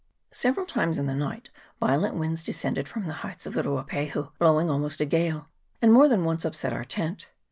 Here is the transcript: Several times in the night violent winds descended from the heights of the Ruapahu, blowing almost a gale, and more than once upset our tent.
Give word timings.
Several 0.33 0.65
times 0.65 0.97
in 0.97 1.05
the 1.05 1.13
night 1.13 1.51
violent 1.79 2.15
winds 2.15 2.41
descended 2.41 2.87
from 2.87 3.05
the 3.05 3.13
heights 3.21 3.45
of 3.45 3.53
the 3.53 3.61
Ruapahu, 3.61 4.31
blowing 4.39 4.67
almost 4.67 4.99
a 4.99 5.05
gale, 5.05 5.47
and 5.79 5.93
more 5.93 6.07
than 6.09 6.23
once 6.25 6.43
upset 6.43 6.73
our 6.73 6.83
tent. 6.85 7.27